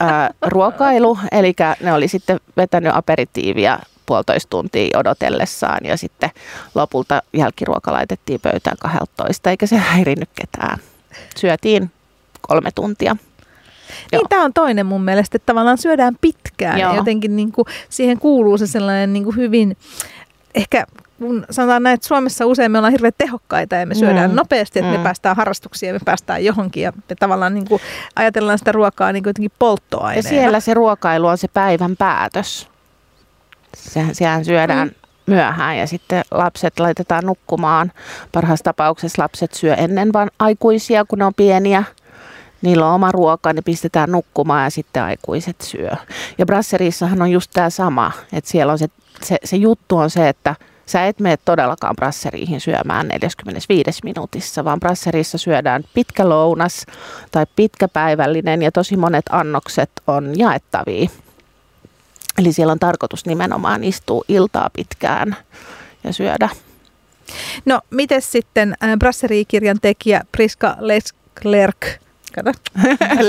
ää, 0.00 0.30
ruokailu. 0.42 1.18
Eli 1.32 1.54
ne 1.80 1.92
oli 1.92 2.08
sitten 2.08 2.40
vetänyt 2.56 2.92
aperitiivia 2.94 3.78
puolitoista 4.06 4.50
tuntia 4.50 4.98
odotellessaan 4.98 5.78
ja 5.84 5.96
sitten 5.96 6.30
lopulta 6.74 7.22
jälkiruoka 7.32 7.92
laitettiin 7.92 8.40
pöytään 8.40 8.76
12, 8.80 9.50
eikä 9.50 9.66
se 9.66 9.76
häirinnyt 9.76 10.30
ketään. 10.34 10.78
Syötiin 11.36 11.90
kolme 12.40 12.70
tuntia. 12.74 13.16
Niin, 14.12 14.28
tämä 14.28 14.44
on 14.44 14.52
toinen 14.52 14.86
mun 14.86 15.02
mielestä, 15.02 15.36
että 15.36 15.46
tavallaan 15.46 15.78
syödään 15.78 16.16
pitkään 16.20 16.80
Joo. 16.80 16.90
ja 16.90 16.96
jotenkin 16.96 17.36
niin 17.36 17.52
kuin, 17.52 17.66
siihen 17.88 18.18
kuuluu 18.18 18.58
se 18.58 18.66
sellainen 18.66 19.12
niin 19.12 19.24
kuin 19.24 19.36
hyvin, 19.36 19.76
ehkä 20.54 20.86
kun 21.18 21.46
sanotaan 21.50 21.82
näin, 21.82 21.94
että 21.94 22.06
Suomessa 22.06 22.46
usein 22.46 22.72
me 22.72 22.78
ollaan 22.78 22.92
hirveän 22.92 23.12
tehokkaita 23.18 23.76
ja 23.76 23.86
me 23.86 23.94
syödään 23.94 24.30
mm. 24.30 24.36
nopeasti, 24.36 24.78
että 24.78 24.92
mm. 24.92 24.98
me 24.98 25.04
päästään 25.04 25.36
harrastuksiin 25.36 25.88
ja 25.88 25.94
me 25.94 26.00
päästään 26.04 26.44
johonkin 26.44 26.82
ja 26.82 26.92
me 27.08 27.16
tavallaan 27.20 27.54
niin 27.54 27.68
kuin 27.68 27.82
ajatellaan 28.16 28.58
sitä 28.58 28.72
ruokaa 28.72 29.12
niin 29.12 29.22
kuin 29.22 29.30
jotenkin 29.30 29.52
polttoaineena. 29.58 30.28
Ja 30.28 30.30
siellä 30.30 30.60
se 30.60 30.74
ruokailu 30.74 31.26
on 31.26 31.38
se 31.38 31.48
päivän 31.48 31.96
päätös. 31.96 32.68
Sehän, 33.76 34.14
sehän 34.14 34.44
syödään 34.44 34.88
mm. 34.88 34.94
myöhään 35.26 35.78
ja 35.78 35.86
sitten 35.86 36.24
lapset 36.30 36.80
laitetaan 36.80 37.24
nukkumaan. 37.24 37.92
Parhaassa 38.32 38.64
tapauksessa 38.64 39.22
lapset 39.22 39.54
syö 39.54 39.74
ennen 39.74 40.12
vaan 40.12 40.30
aikuisia, 40.38 41.04
kun 41.04 41.18
ne 41.18 41.24
on 41.24 41.34
pieniä. 41.34 41.84
Niillä 42.62 42.86
on 42.86 42.94
oma 42.94 43.12
ruoka, 43.12 43.52
ne 43.52 43.62
pistetään 43.62 44.10
nukkumaan 44.10 44.64
ja 44.64 44.70
sitten 44.70 45.02
aikuiset 45.02 45.60
syö. 45.60 45.90
Ja 46.38 46.46
brasserissahan 46.46 47.22
on 47.22 47.30
just 47.30 47.50
tämä 47.54 47.70
sama, 47.70 48.12
että 48.32 48.50
siellä 48.50 48.72
on 48.72 48.78
se, 48.78 48.86
se, 49.22 49.36
se 49.44 49.56
juttu 49.56 49.96
on 49.96 50.10
se, 50.10 50.28
että 50.28 50.56
sä 50.86 51.06
et 51.06 51.20
mene 51.20 51.36
todellakaan 51.44 51.96
brasseriihin 51.96 52.60
syömään 52.60 53.08
45 53.08 54.00
minuutissa, 54.04 54.64
vaan 54.64 54.80
brasserissa 54.80 55.38
syödään 55.38 55.84
pitkä 55.94 56.28
lounas 56.28 56.86
tai 57.30 57.46
pitkä 57.56 57.88
päivällinen 57.88 58.62
ja 58.62 58.72
tosi 58.72 58.96
monet 58.96 59.24
annokset 59.30 59.90
on 60.06 60.38
jaettavia. 60.38 61.08
Eli 62.38 62.52
siellä 62.52 62.72
on 62.72 62.78
tarkoitus 62.78 63.26
nimenomaan 63.26 63.84
istua 63.84 64.24
iltaa 64.28 64.70
pitkään 64.72 65.36
ja 66.04 66.12
syödä. 66.12 66.48
No, 67.64 67.80
miten 67.90 68.22
sitten 68.22 68.74
äh, 68.84 68.98
Brasserie-kirjan 68.98 69.78
tekijä 69.82 70.20
Priska 70.32 70.76
Leclerc, 70.80 71.76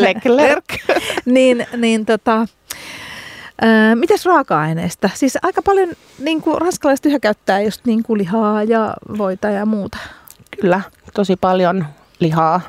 Leclerc. 0.01 0.65
niin, 1.25 1.67
niin 1.77 2.05
tota, 2.05 2.41
äh, 2.41 3.95
mites 3.95 4.25
raaka-aineista? 4.25 5.09
Siis 5.13 5.37
aika 5.41 5.61
paljon 5.61 5.89
niin 6.19 6.41
kuin 6.41 6.61
ranskalaiset 6.61 7.05
yhä 7.05 7.19
käyttää 7.19 7.61
just 7.61 7.85
niin 7.85 8.03
kuin 8.03 8.17
lihaa 8.17 8.63
ja 8.63 8.93
voita 9.17 9.47
ja 9.47 9.65
muuta. 9.65 9.97
Kyllä, 10.61 10.81
tosi 11.13 11.35
paljon 11.35 11.85
lihaa 12.19 12.61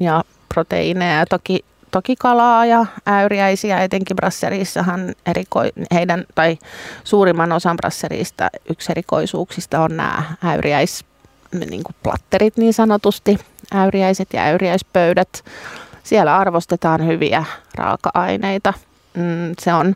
ja 0.00 0.24
proteiineja. 0.54 1.26
Toki 1.26 1.64
toki 1.90 2.16
kalaa 2.16 2.66
ja 2.66 2.86
äyriäisiä, 3.06 3.82
etenkin 3.82 4.16
brasserissahan 4.16 5.14
eriko, 5.26 5.60
heidän, 5.94 6.24
tai 6.34 6.58
suurimman 7.04 7.52
osan 7.52 7.76
brasserista 7.76 8.48
yksi 8.70 8.92
erikoisuuksista 8.92 9.80
on 9.80 9.96
nämä 9.96 10.22
äyriäis, 10.44 11.04
niin 11.70 11.82
kuin 11.84 11.96
platterit 12.02 12.56
niin 12.56 12.74
sanotusti, 12.74 13.38
äyriäiset 13.74 14.28
ja 14.32 14.42
äyriäispöydät. 14.42 15.44
Siellä 16.02 16.38
arvostetaan 16.38 17.06
hyviä 17.06 17.44
raaka-aineita 17.74 18.72
mm, 19.14 19.54
se 19.58 19.74
on, 19.74 19.94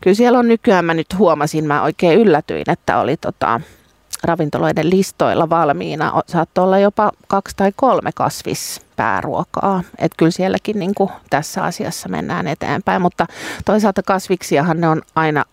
kyllä 0.00 0.14
siellä 0.14 0.38
on 0.38 0.48
nykyään, 0.48 0.84
mä 0.84 0.94
nyt 0.94 1.18
huomasin, 1.18 1.66
mä 1.66 1.82
oikein 1.82 2.20
yllätyin, 2.20 2.70
että 2.70 2.98
oli 2.98 3.16
tota, 3.16 3.60
ravintoloiden 4.24 4.90
listoilla 4.90 5.50
valmiina. 5.50 6.22
Saattoi 6.26 6.64
olla 6.64 6.78
jopa 6.78 7.12
kaksi 7.28 7.56
tai 7.56 7.72
kolme 7.76 8.10
kasvispääruokaa. 8.14 9.82
Että 9.98 10.16
kyllä 10.16 10.30
sielläkin 10.30 10.78
niin 10.78 10.94
kuin 10.94 11.10
tässä 11.30 11.62
asiassa 11.62 12.08
mennään 12.08 12.48
eteenpäin, 12.48 13.02
mutta 13.02 13.26
toisaalta 13.64 14.02
kasviksiahan 14.02 14.80
ne 14.80 14.88
on 14.88 15.02
aina 15.14 15.44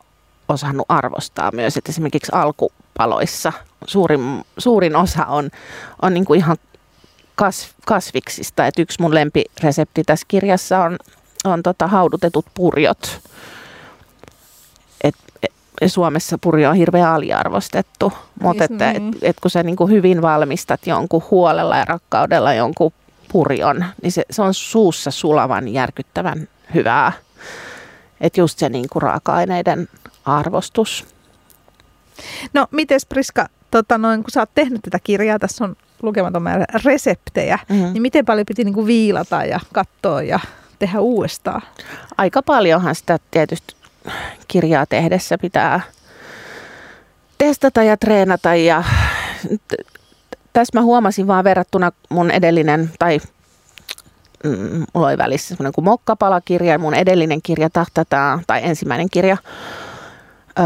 osannut 0.48 0.86
arvostaa 0.90 1.52
myös, 1.52 1.78
että 1.78 1.92
esimerkiksi 1.92 2.32
alkupaloissa 2.36 3.54
suurin, 3.88 4.44
suurin 4.58 4.96
osa 4.96 5.26
on, 5.26 5.50
on 6.02 6.14
niin 6.14 6.26
kuin 6.26 6.38
ihan 6.38 6.58
kas, 7.36 7.70
kasviksista. 7.86 8.68
Et 8.68 8.80
yksi 8.80 9.02
mun 9.02 9.14
lempiresepti 9.14 10.04
tässä 10.04 10.26
kirjassa 10.28 10.84
on, 10.84 10.98
on 11.46 11.64
tota 11.64 11.88
haudutetut 11.88 12.46
purjot. 12.54 13.22
Suomessa 15.90 16.38
purjo 16.38 16.70
on 16.70 16.76
hirveän 16.76 17.10
aliarvostettu, 17.10 18.14
mutta 18.42 18.64
että, 18.64 18.94
niin. 18.94 19.14
et, 19.16 19.20
et 19.22 19.40
kun 19.40 19.52
sä 19.52 19.64
niin 19.64 19.76
kuin 19.76 19.92
hyvin 19.92 20.22
valmistat 20.22 20.88
jonkun 20.88 21.24
huolella 21.32 21.78
ja 21.78 21.86
rakkaudella 21.86 22.54
jonkun 22.54 22.92
purjon, 23.32 23.86
niin 24.02 24.12
se, 24.12 24.26
se 24.32 24.42
on 24.42 24.54
suussa 24.54 25.12
sulavan 25.12 25.68
järkyttävän 25.68 26.48
hyvää. 26.74 27.12
Että 28.22 28.42
just 28.42 28.60
se 28.60 28.70
niin 28.70 28.90
kuin 28.92 29.02
raaka-aineiden 29.02 29.88
arvostus. 30.26 31.06
No, 32.54 32.68
miten 32.72 33.00
Priska, 33.10 33.48
tota 33.72 33.98
noin, 33.98 34.24
kun 34.24 34.32
sä 34.32 34.40
oot 34.40 34.50
tehnyt 34.56 34.82
tätä 34.82 35.00
kirjaa, 35.04 35.40
tässä 35.40 35.64
on 35.64 35.76
lukematon 36.02 36.44
määrä 36.44 36.66
reseptejä, 36.86 37.60
mm-hmm. 37.70 37.94
niin 37.94 38.02
miten 38.02 38.26
paljon 38.26 38.46
piti 38.46 38.64
niin 38.64 38.74
kuin 38.74 38.88
viilata 38.88 39.46
ja 39.46 39.60
katsoa 39.74 40.22
ja 40.22 40.40
tehdä 40.80 41.00
uudestaan? 41.00 41.62
Aika 42.18 42.42
paljonhan 42.42 42.96
sitä 42.96 43.20
tietysti 43.32 43.76
kirjaa 44.48 44.86
tehdessä 44.86 45.38
pitää 45.38 45.82
testata 47.38 47.84
ja 47.84 47.98
treenata 47.98 48.56
ja 48.56 48.84
tässä 50.54 50.80
mä 50.80 50.84
huomasin 50.84 51.28
vaan 51.28 51.44
verrattuna 51.44 51.92
mun 52.10 52.32
edellinen, 52.32 52.92
tai 53.00 53.20
mm, 54.44 54.86
mulla 54.94 55.08
oli 55.08 55.18
välissä 55.18 55.48
semmoinen 55.48 55.74
kuin 55.74 55.86
mokkapalakirja 55.86 56.72
ja 56.72 56.80
mun 56.80 56.94
edellinen 56.94 57.42
kirja 57.42 57.70
tahtataan, 57.70 58.42
tai 58.48 58.62
ensimmäinen 58.64 59.10
kirja, 59.10 59.38
öö, 60.60 60.66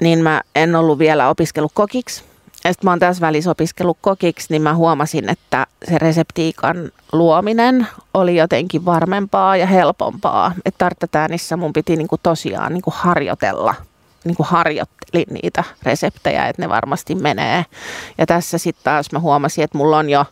niin 0.00 0.18
mä 0.22 0.42
en 0.54 0.76
ollut 0.76 0.98
vielä 0.98 1.28
opiskellut 1.28 1.72
kokiksi. 1.74 2.24
Ja 2.66 2.72
sitten 2.72 2.86
mä 2.86 2.90
oon 2.90 2.98
tässä 2.98 3.26
välissä 3.26 3.50
opiskellut 3.50 3.98
kokiksi, 4.00 4.46
niin 4.50 4.62
mä 4.62 4.74
huomasin, 4.74 5.28
että 5.28 5.66
se 5.88 5.98
reseptiikan 5.98 6.90
luominen 7.12 7.88
oli 8.14 8.36
jotenkin 8.36 8.84
varmempaa 8.84 9.56
ja 9.56 9.66
helpompaa. 9.66 10.52
Että 10.64 10.78
tarttatäänissä 10.78 11.56
mun 11.56 11.72
piti 11.72 11.96
niinku 11.96 12.18
tosiaan 12.22 12.72
niinku 12.72 12.92
harjoitella 12.96 13.74
niin 14.24 14.36
kuin 14.36 14.46
harjoittelin 14.46 15.26
niitä 15.42 15.64
reseptejä, 15.82 16.48
että 16.48 16.62
ne 16.62 16.68
varmasti 16.68 17.14
menee. 17.14 17.64
Ja 18.18 18.26
tässä 18.26 18.58
sitten 18.58 18.84
taas 18.84 19.12
mä 19.12 19.18
huomasin, 19.18 19.64
että 19.64 19.78
mulla 19.78 19.98
on 19.98 20.10
jo 20.10 20.24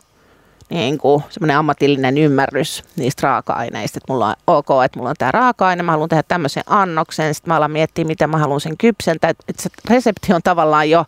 niin 0.69 0.97
kuin 0.97 1.23
semmoinen 1.29 1.57
ammatillinen 1.57 2.17
ymmärrys 2.17 2.83
niistä 2.95 3.27
raaka-aineista, 3.27 3.97
että 3.97 4.13
mulla 4.13 4.27
on 4.27 4.35
ok, 4.47 4.67
että 4.85 4.99
mulla 4.99 5.09
on 5.09 5.15
tämä 5.17 5.31
raaka-aine, 5.31 5.83
mä 5.83 5.91
haluan 5.91 6.09
tehdä 6.09 6.23
tämmöisen 6.27 6.63
annoksen, 6.67 7.33
sitten 7.33 7.51
mä 7.51 7.57
alan 7.57 7.71
miettiä, 7.71 8.05
miten 8.05 8.29
mä 8.29 8.37
haluan 8.37 8.61
sen 8.61 8.77
kypsentää, 8.77 9.29
että 9.29 9.63
se 9.63 9.69
resepti 9.89 10.33
on 10.33 10.41
tavallaan 10.43 10.89
jo 10.89 11.05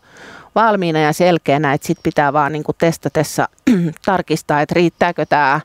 valmiina 0.56 1.00
ja 1.00 1.14
selkeänä, 1.14 1.74
että 1.74 1.88
sitten 1.88 2.04
pitää 2.04 2.34
vaan 2.34 2.52
niin 2.52 2.64
kuin 2.64 2.76
testatessa 2.78 3.50
tarkistaa, 4.06 4.62
että 4.62 4.76
riittääkö 4.76 5.26
tämä 5.26 5.62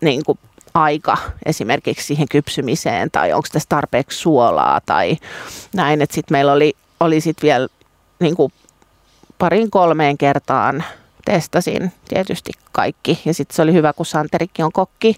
niin 0.00 0.24
kuin 0.24 0.38
aika 0.74 1.16
esimerkiksi 1.46 2.06
siihen 2.06 2.28
kypsymiseen 2.30 3.10
tai 3.10 3.32
onko 3.32 3.48
tässä 3.52 3.68
tarpeeksi 3.68 4.18
suolaa 4.18 4.80
tai 4.86 5.16
näin, 5.74 6.02
että 6.02 6.14
sitten 6.14 6.34
meillä 6.34 6.52
oli, 6.52 6.74
oli 7.00 7.20
sitten 7.20 7.42
vielä 7.42 7.68
niin 8.20 8.36
kuin 8.36 8.52
parin 9.38 9.70
kolmeen 9.70 10.18
kertaan 10.18 10.84
testasin 11.26 11.92
tietysti 12.08 12.52
kaikki. 12.72 13.22
Ja 13.24 13.34
sitten 13.34 13.56
se 13.56 13.62
oli 13.62 13.72
hyvä, 13.72 13.92
kun 13.92 14.06
Santerikin 14.06 14.64
on 14.64 14.72
kokki, 14.72 15.16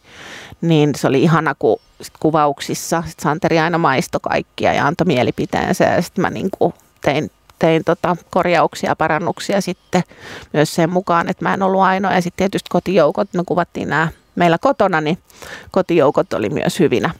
niin 0.60 0.94
se 0.96 1.06
oli 1.06 1.22
ihana, 1.22 1.54
kun 1.58 1.80
sit 2.00 2.14
kuvauksissa 2.20 3.02
sit 3.06 3.20
Santeri 3.20 3.58
aina 3.58 3.78
maistoi 3.78 4.20
kaikkia 4.22 4.72
ja 4.72 4.86
antoi 4.86 5.06
mielipiteensä. 5.06 5.84
Ja 5.84 6.02
sitten 6.02 6.22
mä 6.22 6.30
niinku 6.30 6.74
tein, 7.02 7.30
tein 7.58 7.84
tota 7.84 8.16
korjauksia 8.30 8.90
ja 8.90 8.96
parannuksia 8.96 9.60
sitten 9.60 10.02
myös 10.52 10.74
sen 10.74 10.90
mukaan, 10.90 11.28
että 11.28 11.44
mä 11.44 11.54
en 11.54 11.62
ollut 11.62 11.80
ainoa. 11.80 12.12
Ja 12.12 12.22
sitten 12.22 12.38
tietysti 12.38 12.68
kotijoukot, 12.70 13.34
me 13.34 13.42
kuvattiin 13.46 13.88
nämä 13.88 14.08
meillä 14.34 14.58
kotona, 14.58 15.00
niin 15.00 15.18
kotijoukot 15.70 16.32
oli 16.32 16.50
myös 16.50 16.78
hyvinä, 16.78 17.10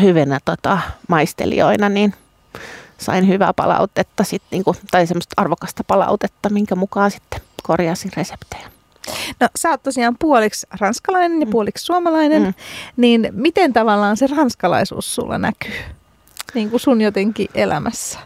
hyvinä 0.00 0.38
tota, 0.44 0.78
maistelijoina, 1.08 1.88
niin 1.88 2.14
sain 2.98 3.28
hyvää 3.28 3.52
palautetta 3.52 4.24
sit, 4.24 4.42
niin 4.50 4.64
kuin, 4.64 4.76
tai 4.90 5.06
semmoista 5.06 5.34
arvokasta 5.36 5.84
palautetta, 5.84 6.50
minkä 6.50 6.74
mukaan 6.74 7.10
sitten 7.10 7.40
korjasin 7.66 8.12
reseptejä. 8.16 8.70
No 9.40 9.48
sä 9.56 9.70
oot 9.70 9.82
tosiaan 9.82 10.16
puoliksi 10.18 10.66
ranskalainen 10.80 11.40
ja 11.40 11.46
mm. 11.46 11.50
puoliksi 11.50 11.84
suomalainen, 11.84 12.42
mm. 12.42 12.54
niin 12.96 13.28
miten 13.32 13.72
tavallaan 13.72 14.16
se 14.16 14.26
ranskalaisuus 14.26 15.14
sulla 15.14 15.38
näkyy 15.38 15.74
niin 16.54 16.70
kuin 16.70 16.80
sun 16.80 17.00
jotenkin 17.00 17.48
elämässä? 17.54 18.18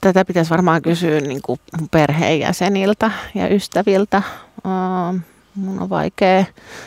Tätä 0.00 0.24
pitäisi 0.24 0.50
varmaan 0.50 0.82
kysyä 0.82 1.20
niin 1.20 1.42
kuin 1.42 1.60
perheenjäseniltä 1.90 3.10
ja 3.34 3.48
ystäviltä. 3.48 4.22
Uh, 4.56 5.20
mun 5.54 5.82
on 5.82 5.90
vaikea 5.90 6.44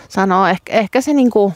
sanoa. 0.10 0.50
Eh, 0.50 0.62
ehkä 0.70 1.02
se 1.02 1.14
niin 1.14 1.30
kuin, 1.30 1.54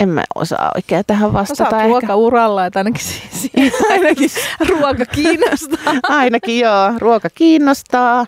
en 0.00 0.08
mä 0.08 0.24
osaa 0.34 0.70
oikein 0.74 1.04
tähän 1.06 1.32
vastata. 1.32 1.76
Oot 1.76 1.84
ruokauralla, 1.84 2.66
että 2.66 2.80
ainakin 2.80 3.04
siitä 3.30 3.76
ainakin 3.90 4.30
ruoka 4.68 5.04
kiinnostaa. 5.06 5.94
ainakin 6.08 6.60
joo, 6.60 6.92
ruoka 6.98 7.28
kiinnostaa. 7.34 8.26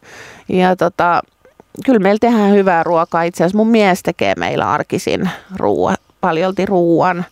Ja 0.48 0.76
tota, 0.76 1.22
kyllä 1.84 1.98
meillä 1.98 2.18
tehdään 2.18 2.52
hyvää 2.52 2.82
ruokaa. 2.82 3.22
Itse 3.22 3.44
asiassa 3.44 3.56
mun 3.56 3.68
mies 3.68 4.02
tekee 4.02 4.34
meillä 4.36 4.72
arkisin 4.72 5.30
ruoa, 5.56 5.94
paljolti 6.20 6.66
ruoan. 6.66 7.24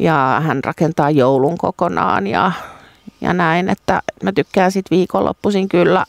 Ja 0.00 0.42
hän 0.44 0.64
rakentaa 0.64 1.10
joulun 1.10 1.58
kokonaan 1.58 2.26
ja, 2.26 2.52
ja 3.20 3.32
näin, 3.32 3.68
että 3.68 4.02
mä 4.22 4.32
tykkään 4.32 4.72
sitten 4.72 4.96
viikonloppuisin 4.96 5.68
kyllä, 5.68 6.04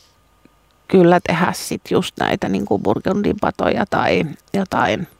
kyllä 0.88 1.20
tehdä 1.26 1.52
sitten 1.52 1.96
just 1.96 2.14
näitä 2.20 2.48
niin 2.48 2.64
kuin 2.64 2.82
burgundin 2.82 3.36
patoja 3.40 3.84
tai 3.90 4.24
jotain– 4.54 5.08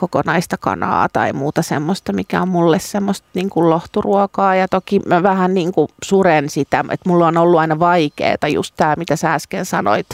kokonaista 0.00 0.56
kanaa 0.56 1.08
tai 1.12 1.32
muuta 1.32 1.62
semmoista, 1.62 2.12
mikä 2.12 2.42
on 2.42 2.48
mulle 2.48 2.78
semmoista 2.78 3.28
niin 3.34 3.50
kuin 3.50 3.70
lohturuokaa. 3.70 4.54
Ja 4.54 4.68
toki 4.68 5.00
mä 5.06 5.22
vähän 5.22 5.54
niin 5.54 5.72
kuin 5.72 5.88
suren 6.02 6.50
sitä, 6.50 6.84
että 6.90 7.08
mulla 7.08 7.26
on 7.26 7.36
ollut 7.36 7.60
aina 7.60 7.78
vaikeaa 7.78 8.48
just 8.48 8.74
tämä, 8.76 8.94
mitä 8.96 9.16
sä 9.16 9.34
äsken 9.34 9.66
sanoit 9.66 10.06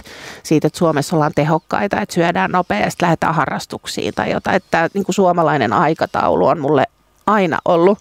siitä, 0.43 0.67
että 0.67 0.79
Suomessa 0.79 1.17
ollaan 1.17 1.33
tehokkaita, 1.35 2.01
että 2.01 2.15
syödään 2.15 2.51
nopeasti, 2.51 3.03
lähdetään 3.03 3.35
harrastuksiin 3.35 4.15
tai 4.15 4.31
jotain. 4.31 4.57
Että 4.57 4.89
niin 4.95 5.05
kuin 5.05 5.15
suomalainen 5.15 5.73
aikataulu 5.73 6.47
on 6.47 6.61
mulle 6.61 6.85
aina 7.27 7.59
ollut 7.65 7.99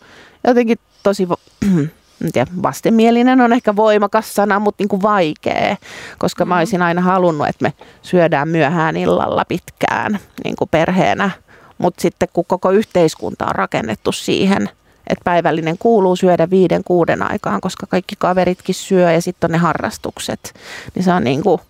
jotenkin 0.48 0.78
tosi 1.04 1.28
en 2.24 2.32
tiedä, 2.32 2.52
vastenmielinen 2.64 3.42
on 3.42 3.54
ehkä 3.54 3.76
voimakas 3.76 4.36
sana, 4.36 4.60
mutta 4.60 4.82
niin 4.82 4.90
kuin 4.90 5.02
vaikea, 5.02 5.76
koska 6.18 6.46
mä 6.46 6.56
mm. 6.56 6.60
olisin 6.60 6.82
aina 6.82 7.02
halunnut, 7.02 7.48
että 7.48 7.64
me 7.64 7.74
syödään 8.02 8.48
myöhään 8.48 8.98
illalla 8.98 9.46
pitkään 9.48 10.20
niin 10.44 10.56
kuin 10.56 10.70
perheenä 10.70 11.30
mutta 11.78 12.02
sitten 12.02 12.30
kun 12.34 12.46
koko 12.48 12.72
yhteiskunta 12.72 13.46
on 13.46 13.56
rakennettu 13.56 14.12
siihen, 14.12 14.70
että 15.08 15.24
päivällinen 15.24 15.78
kuuluu 15.78 16.16
syödä 16.16 16.50
viiden 16.50 16.84
kuuden 16.84 17.32
aikaan, 17.32 17.62
koska 17.62 17.88
kaikki 17.88 18.16
kaveritkin 18.20 18.76
syö 18.76 19.12
ja 19.12 19.22
sitten 19.22 19.48
on 19.48 19.52
ne 19.52 19.58
harrastukset, 19.58 20.54
niin 20.96 21.04
se 21.04 21.14
on 21.14 21.24
niin 21.24 21.44
kuin 21.44 21.62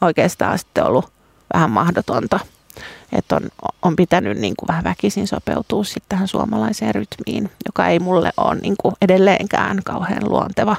oikeastaan 0.00 0.58
sitten 0.58 0.84
ollut 0.84 1.12
vähän 1.54 1.70
mahdotonta 1.70 2.40
että 3.12 3.36
on, 3.36 3.42
on 3.82 3.96
pitänyt 3.96 4.38
niin 4.38 4.54
kuin 4.56 4.68
vähän 4.68 4.84
väkisin 4.84 5.26
sopeutua 5.26 5.84
sitten 5.84 6.08
tähän 6.08 6.28
suomalaiseen 6.28 6.94
rytmiin, 6.94 7.50
joka 7.66 7.88
ei 7.88 7.98
mulle 7.98 8.32
ole 8.36 8.54
niin 8.54 8.74
kuin 8.82 8.94
edelleenkään 9.02 9.80
kauhean 9.84 10.30
luonteva. 10.30 10.76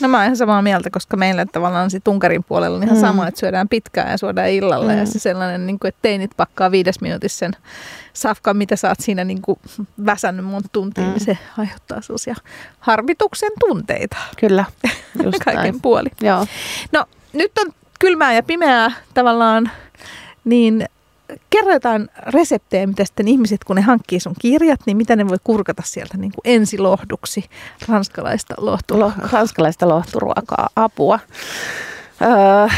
No 0.00 0.08
mä 0.08 0.16
oon 0.16 0.24
ihan 0.24 0.36
samaa 0.36 0.62
mieltä, 0.62 0.90
koska 0.90 1.16
meillä 1.16 1.46
tavallaan 1.46 1.90
sit 1.90 2.08
Unkarin 2.08 2.44
puolella 2.44 2.76
on 2.76 2.82
ihan 2.82 2.96
mm. 2.96 3.00
sama, 3.00 3.28
että 3.28 3.40
syödään 3.40 3.68
pitkään 3.68 4.10
ja 4.10 4.18
syödään 4.18 4.50
illalla. 4.50 4.92
Mm. 4.92 4.98
Ja 4.98 5.06
se 5.06 5.18
sellainen, 5.18 5.66
niin 5.66 5.78
kuin, 5.78 5.88
että 5.88 5.98
teinit 6.02 6.30
pakkaa 6.36 6.70
viides 6.70 7.00
minuutissa 7.00 7.38
sen 7.38 7.52
safkan, 8.12 8.56
mitä 8.56 8.76
sä 8.76 8.88
oot 8.88 9.00
siinä 9.00 9.24
niin 9.24 9.42
kuin 9.42 9.58
väsännyt 10.06 10.46
monta 10.46 10.68
tuntia, 10.72 11.04
mm. 11.04 11.10
niin 11.10 11.24
se 11.24 11.38
aiheuttaa 11.58 12.00
sellaisia 12.00 12.34
harmituksen 12.80 13.52
tunteita. 13.60 14.16
Kyllä, 14.40 14.64
just 15.24 15.38
Kaiken 15.44 15.62
näin. 15.62 15.80
puoli. 15.80 16.08
Joo. 16.20 16.46
No 16.92 17.04
nyt 17.32 17.52
on 17.58 17.72
kylmää 17.98 18.32
ja 18.32 18.42
pimeää 18.42 18.92
tavallaan, 19.14 19.70
niin 20.44 20.88
kerrotaan 21.50 22.08
reseptejä, 22.26 22.86
mitä 22.86 23.04
sitten 23.04 23.28
ihmiset, 23.28 23.64
kun 23.64 23.76
ne 23.76 23.82
hankkii 23.82 24.20
sun 24.20 24.34
kirjat, 24.40 24.80
niin 24.86 24.96
mitä 24.96 25.16
ne 25.16 25.28
voi 25.28 25.38
kurkata 25.44 25.82
sieltä 25.84 26.16
niin 26.16 26.32
kuin 26.32 26.54
ensilohduksi 26.54 27.44
ranskalaista 27.88 28.54
lohturuokaa. 28.58 29.28
ranskalaista 29.32 29.88
lohturuokaa, 29.88 30.68
apua. 30.76 31.18
Öö, 32.22 32.68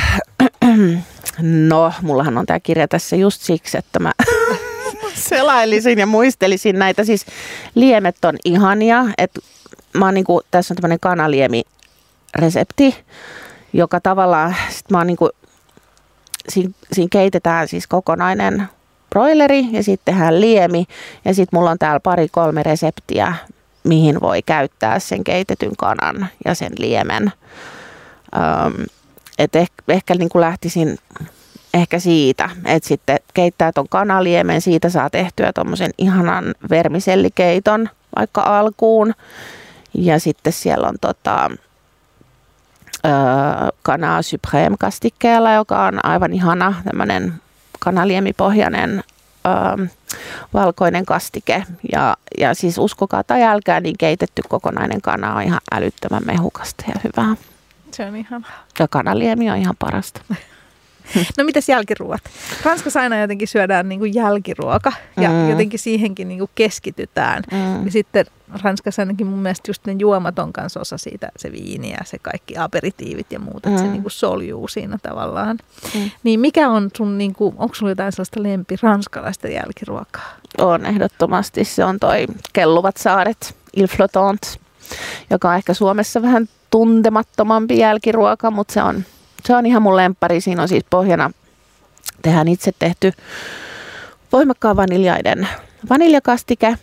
no, 1.68 1.92
mullahan 2.02 2.38
on 2.38 2.46
tämä 2.46 2.60
kirja 2.60 2.88
tässä 2.88 3.16
just 3.16 3.42
siksi, 3.42 3.78
että 3.78 3.98
mä 3.98 4.12
selailisin 5.28 5.98
ja 5.98 6.06
muistelisin 6.06 6.78
näitä. 6.78 7.04
Siis 7.04 7.26
liemet 7.74 8.24
on 8.24 8.36
ihania. 8.44 9.04
Et 9.18 9.38
mä 9.92 10.04
oon 10.04 10.14
niinku, 10.14 10.40
tässä 10.50 10.74
on 10.74 10.76
tämmöinen 10.76 11.00
kanaliemi 11.00 11.62
resepti, 12.34 12.96
joka 13.72 14.00
tavallaan, 14.00 14.56
sit 14.70 14.90
mä 14.90 14.98
oon 14.98 15.06
niinku, 15.06 15.30
siinä, 16.48 16.70
siinä 16.92 17.08
keitetään 17.12 17.68
siis 17.68 17.86
kokonainen 17.86 18.68
broileri 19.10 19.66
ja 19.70 19.82
sitten 19.82 20.14
tehdään 20.14 20.40
liemi 20.40 20.86
ja 21.24 21.34
sitten 21.34 21.58
mulla 21.58 21.70
on 21.70 21.78
täällä 21.78 22.00
pari 22.00 22.28
kolme 22.28 22.62
reseptiä, 22.62 23.34
mihin 23.84 24.20
voi 24.20 24.42
käyttää 24.42 24.98
sen 24.98 25.24
keitetyn 25.24 25.76
kanan 25.78 26.28
ja 26.44 26.54
sen 26.54 26.72
liemen. 26.78 27.32
Öm, 28.36 28.84
et 29.38 29.56
ehkä, 29.56 29.82
ehkä 29.88 30.14
niin 30.14 30.28
kuin 30.28 30.40
lähtisin 30.40 30.98
ehkä 31.74 31.98
siitä, 31.98 32.50
että 32.64 32.88
sitten 32.88 33.18
keittää 33.34 33.72
ton 33.72 33.88
kanaliemen, 33.88 34.60
siitä 34.60 34.90
saa 34.90 35.10
tehtyä 35.10 35.52
tuommoisen 35.52 35.90
ihanan 35.98 36.54
vermisellikeiton 36.70 37.88
vaikka 38.16 38.42
alkuun. 38.42 39.14
Ja 39.94 40.18
sitten 40.18 40.52
siellä 40.52 40.88
on 40.88 40.94
tota, 41.00 41.50
kanaa 43.82 44.22
Supreme 44.22 44.76
kastikkeella, 44.78 45.52
joka 45.52 45.86
on 45.86 46.04
aivan 46.04 46.32
ihana 46.32 46.74
tämmöinen 46.84 47.34
kanaliemipohjainen 47.80 49.04
ö, 49.46 49.86
valkoinen 50.54 51.06
kastike. 51.06 51.64
Ja, 51.92 52.16
ja 52.38 52.54
siis 52.54 52.78
uskokaa 52.78 53.24
tai 53.24 53.42
älkää, 53.42 53.80
niin 53.80 53.98
keitetty 53.98 54.42
kokonainen 54.48 55.00
kana 55.02 55.34
on 55.34 55.42
ihan 55.42 55.60
älyttömän 55.72 56.22
mehukasta 56.26 56.84
ja 56.88 56.94
hyvää. 57.04 57.36
Se 57.90 58.04
on 58.06 58.16
ihan. 58.16 58.46
Ja 58.78 58.88
kanaliemi 58.88 59.50
on 59.50 59.56
ihan 59.56 59.76
parasta. 59.78 60.20
No 61.38 61.44
mitäs 61.44 61.68
jälkiruoat? 61.68 62.20
Ranskassa 62.64 63.00
aina 63.00 63.20
jotenkin 63.20 63.48
syödään 63.48 63.88
niin 63.88 63.98
kuin 63.98 64.14
jälkiruoka 64.14 64.92
ja 65.20 65.28
mm. 65.28 65.50
jotenkin 65.50 65.78
siihenkin 65.78 66.28
niin 66.28 66.38
kuin 66.38 66.50
keskitytään. 66.54 67.42
Mm. 67.52 67.84
Ja 67.84 67.90
sitten 67.90 68.26
Ranskassa 68.62 69.02
ainakin 69.02 69.26
mun 69.26 69.38
mielestä 69.38 69.70
just 69.70 69.86
ne 69.86 69.96
juomat 69.98 70.38
on 70.38 70.52
kanssa 70.52 70.80
osa 70.80 70.98
siitä, 70.98 71.28
se 71.36 71.52
viini 71.52 71.90
ja 71.90 71.98
se 72.04 72.18
kaikki 72.18 72.56
aperitiivit 72.56 73.32
ja 73.32 73.38
muut, 73.38 73.66
mm. 73.66 73.72
että 73.72 73.82
se 73.82 73.90
niin 73.90 74.02
kuin 74.02 74.12
soljuu 74.12 74.68
siinä 74.68 74.98
tavallaan. 75.02 75.58
Mm. 75.94 76.10
Niin 76.22 76.40
mikä 76.40 76.68
on 76.68 76.90
sun, 76.96 77.18
niin 77.18 77.34
kuin, 77.34 77.54
onko 77.58 77.74
sulla 77.74 77.90
jotain 77.90 78.12
sellaista 78.12 78.42
lempi 78.42 78.76
ranskalaista 78.82 79.48
jälkiruokaa? 79.48 80.36
On 80.58 80.86
ehdottomasti, 80.86 81.64
se 81.64 81.84
on 81.84 81.98
toi 82.00 82.26
kelluvat 82.52 82.96
saaret, 82.96 83.56
Il 83.76 83.86
Flottant, 83.86 84.42
joka 85.30 85.50
on 85.50 85.56
ehkä 85.56 85.74
Suomessa 85.74 86.22
vähän 86.22 86.48
tuntemattomampi 86.70 87.78
jälkiruoka, 87.78 88.50
mutta 88.50 88.74
se 88.74 88.82
on 88.82 89.04
se 89.44 89.56
on 89.56 89.66
ihan 89.66 89.82
mun 89.82 89.96
lemppari. 89.96 90.40
Siinä 90.40 90.62
on 90.62 90.68
siis 90.68 90.84
pohjana, 90.90 91.30
tehdään 92.22 92.48
itse 92.48 92.72
tehty 92.78 93.12
voimakkaan 94.32 94.76
vaniljaiden 94.76 95.48
vaniljakastike. 95.90 96.78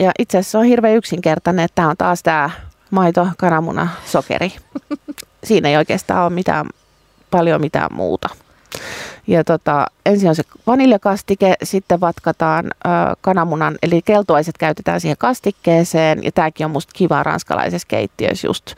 Ja 0.00 0.12
itse 0.18 0.38
asiassa 0.38 0.58
on 0.58 0.64
hirveän 0.64 0.96
yksinkertainen, 0.96 1.64
että 1.64 1.74
tämä 1.74 1.88
on 1.88 1.96
taas 1.96 2.22
tämä 2.22 2.50
maito, 2.90 3.28
kananmuna, 3.36 3.88
sokeri. 4.06 4.52
Siinä 5.44 5.68
ei 5.68 5.76
oikeastaan 5.76 6.24
ole 6.24 6.32
mitään, 6.32 6.66
paljon 7.30 7.60
mitään 7.60 7.88
muuta. 7.92 8.28
Ja 9.26 9.44
tota, 9.44 9.86
ensin 10.06 10.28
on 10.28 10.34
se 10.34 10.42
vaniljakastike, 10.66 11.54
sitten 11.62 12.00
vatkataan 12.00 12.66
ö, 12.66 12.88
kananmunan, 13.20 13.78
eli 13.82 14.02
keltuaiset 14.02 14.58
käytetään 14.58 15.00
siihen 15.00 15.16
kastikkeeseen. 15.18 16.24
Ja 16.24 16.32
tämäkin 16.32 16.64
on 16.64 16.70
musta 16.70 16.92
kiva 16.96 17.22
ranskalaisessa 17.22 17.88
keittiössä 17.88 18.46
just 18.46 18.74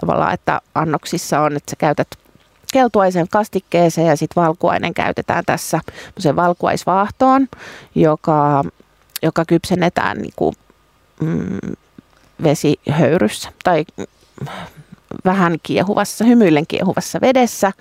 tavallaan, 0.00 0.34
että 0.34 0.60
annoksissa 0.74 1.40
on, 1.40 1.56
että 1.56 1.70
sä 1.70 1.76
käytät 1.76 2.08
keltuaisen 2.76 3.28
kastikkeeseen 3.28 4.06
ja 4.06 4.16
sitten 4.16 4.42
valkuainen 4.42 4.94
käytetään 4.94 5.44
tässä 5.46 5.80
valkuaisvaahtoon, 6.36 7.48
joka, 7.94 8.64
joka 9.22 9.44
kypsennetään 9.44 10.18
niin 10.18 10.32
kuin, 10.36 10.54
mm, 11.20 11.76
vesihöyryssä 12.42 13.48
tai 13.64 13.84
vähän 15.24 15.56
kiehuvassa, 15.62 16.24
hymyillen 16.24 16.66
kiehuvassa 16.66 17.20
vedessä. 17.20 17.72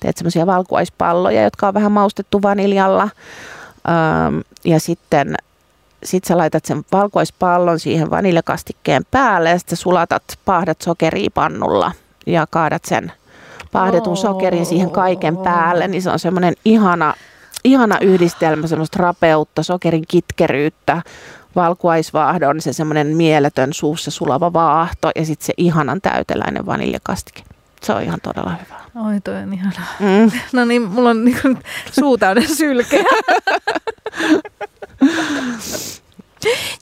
Teet 0.00 0.16
semmoisia 0.16 0.46
valkuaispalloja, 0.46 1.42
jotka 1.42 1.68
on 1.68 1.74
vähän 1.74 1.92
maustettu 1.92 2.42
vaniljalla. 2.42 3.08
Ähm, 3.88 4.38
ja 4.64 4.80
sitten 4.80 5.34
sit 6.04 6.24
sä 6.24 6.38
laitat 6.38 6.64
sen 6.64 6.84
valkuaispallon 6.92 7.80
siihen 7.80 8.10
vaniljakastikkeen 8.10 9.02
päälle 9.10 9.50
ja 9.50 9.58
sitten 9.58 9.78
sulatat 9.78 10.38
pahdat 10.44 10.80
sokeria 10.80 11.30
pannulla 11.34 11.92
ja 12.26 12.46
kaadat 12.50 12.84
sen– 12.84 13.12
paahdetun 13.74 14.16
sokerin 14.16 14.66
siihen 14.66 14.90
kaiken 14.90 15.36
päälle, 15.36 15.88
niin 15.88 16.02
se 16.02 16.10
on 16.10 16.18
semmoinen 16.18 16.54
ihana, 16.64 17.14
ihana 17.64 17.98
yhdistelmä, 18.00 18.66
semmoista 18.66 19.02
rapeutta, 19.02 19.62
sokerin 19.62 20.04
kitkeryyttä, 20.08 21.02
valkuaisvaahdon, 21.56 22.60
se 22.60 22.72
semmoinen 22.72 23.06
mieletön 23.06 23.72
suussa 23.72 24.10
sulava 24.10 24.52
vaahto 24.52 25.10
ja 25.16 25.24
sitten 25.24 25.46
se 25.46 25.52
ihanan 25.56 26.00
täyteläinen 26.00 26.66
vaniljakastike. 26.66 27.42
Se 27.82 27.92
on 27.92 28.02
ihan 28.02 28.20
todella 28.22 28.50
hyvä. 28.50 29.06
Oi, 29.08 29.20
toi 29.20 29.36
on 29.36 29.52
ihanaa. 29.52 29.86
Mm. 30.00 30.30
No 30.52 30.64
niin, 30.64 30.82
mulla 30.82 31.10
on 31.10 31.24
niin 31.24 31.58
suu 31.92 32.18
sylkeä. 32.54 33.04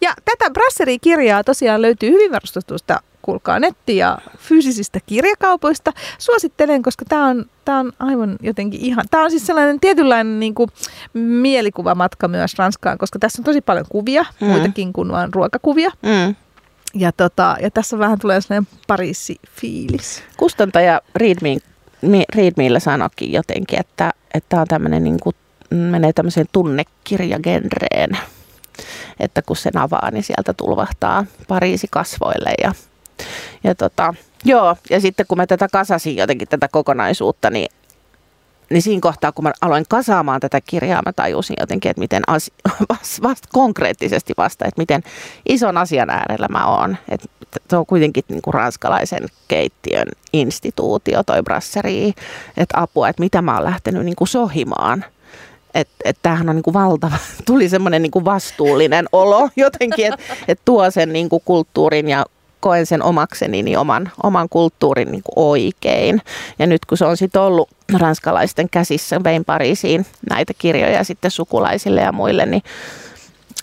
ja 0.02 0.14
tätä 0.24 0.50
Brasserie-kirjaa 0.50 1.44
tosiaan 1.44 1.82
löytyy 1.82 2.10
hyvin 2.10 2.32
varustetusta 2.32 3.00
kuulkaa 3.22 3.58
netti- 3.58 3.96
ja 3.96 4.18
fyysisistä 4.38 4.98
kirjakaupoista. 5.06 5.92
Suosittelen, 6.18 6.82
koska 6.82 7.04
tämä 7.08 7.26
on, 7.26 7.44
tää 7.64 7.78
on 7.78 7.92
aivan 7.98 8.36
jotenkin 8.40 8.80
ihan, 8.80 9.04
tämä 9.10 9.24
on 9.24 9.30
siis 9.30 9.46
sellainen 9.46 9.80
tietynlainen 9.80 10.40
niin 10.40 10.54
kuin, 10.54 10.70
mielikuvamatka 11.12 12.28
myös 12.28 12.54
Ranskaan, 12.58 12.98
koska 12.98 13.18
tässä 13.18 13.40
on 13.40 13.44
tosi 13.44 13.60
paljon 13.60 13.86
kuvia, 13.88 14.24
mm. 14.40 14.46
muitakin 14.46 14.92
kuin 14.92 15.12
vain 15.12 15.34
ruokakuvia. 15.34 15.90
Mm. 16.02 16.34
Ja, 16.94 17.12
tota, 17.12 17.56
ja 17.60 17.70
tässä 17.70 17.98
vähän 17.98 18.18
tulee 18.18 18.40
sellainen 18.40 18.68
Pariisi-fiilis. 18.86 20.22
Kustantaja 20.36 21.00
Readme, 21.14 21.56
Readmeillä 22.34 22.80
sanokin 22.80 23.32
jotenkin, 23.32 23.80
että, 23.80 24.10
että 24.34 24.60
on 24.60 24.66
tämmöinen 24.68 25.04
niin 25.04 25.20
kuin, 25.22 25.36
menee 25.70 26.12
tämmöiseen 26.12 26.46
tunnekirjagenreen 26.52 28.18
että 29.20 29.42
kun 29.42 29.56
sen 29.56 29.78
avaa, 29.78 30.10
niin 30.10 30.22
sieltä 30.22 30.52
tulvahtaa 30.52 31.24
Pariisi 31.48 31.86
kasvoille 31.90 32.54
ja 32.62 32.72
ja 33.64 33.74
tota, 33.74 34.14
joo, 34.44 34.76
ja 34.90 35.00
sitten 35.00 35.26
kun 35.26 35.38
mä 35.38 35.46
tätä 35.46 35.68
kasasin 35.72 36.16
jotenkin 36.16 36.48
tätä 36.48 36.68
kokonaisuutta, 36.68 37.50
niin 37.50 37.68
niin 38.72 38.82
siinä 38.82 39.00
kohtaa, 39.00 39.32
kun 39.32 39.44
mä 39.44 39.52
aloin 39.60 39.84
kasaamaan 39.88 40.40
tätä 40.40 40.60
kirjaa, 40.60 41.02
mä 41.06 41.12
tajusin 41.12 41.56
jotenkin, 41.60 41.90
että 41.90 42.00
miten 42.00 42.22
asi- 42.26 42.52
vasta, 42.88 43.22
vasta 43.22 43.48
konkreettisesti 43.52 44.32
vasta, 44.36 44.64
että 44.64 44.80
miten 44.80 45.02
ison 45.48 45.78
asian 45.78 46.10
äärellä 46.10 46.46
mä 46.50 46.66
oon. 46.66 46.96
Että 47.08 47.28
se 47.70 47.76
on 47.76 47.86
kuitenkin 47.86 48.24
niin 48.28 48.42
kuin 48.42 48.54
ranskalaisen 48.54 49.26
keittiön 49.48 50.06
instituutio, 50.32 51.22
toi 51.22 51.42
brasseri, 51.42 52.12
että 52.56 52.80
apua, 52.80 53.08
että 53.08 53.22
mitä 53.22 53.42
mä 53.42 53.54
oon 53.54 53.64
lähtenyt 53.64 54.04
niin 54.04 54.16
kuin 54.16 54.28
sohimaan. 54.28 55.04
Että 55.74 55.94
et 56.04 56.18
tämähän 56.22 56.48
on 56.48 56.56
niin 56.56 56.62
kuin 56.62 56.74
valtava, 56.74 57.16
tuli 57.46 57.68
semmoinen 57.68 58.02
niin 58.02 58.10
kuin 58.10 58.24
vastuullinen 58.24 59.06
olo 59.12 59.48
jotenkin, 59.56 60.12
että 60.12 60.24
et 60.48 60.60
tuo 60.64 60.90
sen 60.90 61.12
niin 61.12 61.28
kuin 61.28 61.42
kulttuurin 61.44 62.08
ja 62.08 62.26
koen 62.62 62.86
sen 62.86 63.02
omakseni 63.02 63.62
niin 63.62 63.78
oman, 63.78 64.10
oman 64.22 64.48
kulttuurin 64.48 65.12
niin 65.12 65.22
kuin 65.22 65.46
oikein. 65.46 66.22
Ja 66.58 66.66
nyt 66.66 66.84
kun 66.84 66.98
se 66.98 67.04
on 67.04 67.16
sitten 67.16 67.42
ollut 67.42 67.68
ranskalaisten 67.98 68.70
käsissä, 68.70 69.24
vein 69.24 69.44
Pariisiin 69.44 70.06
näitä 70.30 70.52
kirjoja 70.58 71.04
sitten 71.04 71.30
sukulaisille 71.30 72.00
ja 72.00 72.12
muille, 72.12 72.46
niin 72.46 72.62